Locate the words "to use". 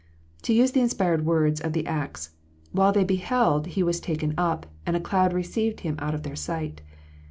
0.41-0.71